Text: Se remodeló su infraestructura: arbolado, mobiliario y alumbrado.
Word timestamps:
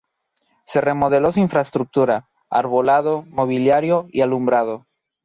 Se 0.65 0.81
remodeló 0.81 1.31
su 1.31 1.41
infraestructura: 1.41 2.27
arbolado, 2.49 3.21
mobiliario 3.21 4.07
y 4.09 4.21
alumbrado. 4.21 4.87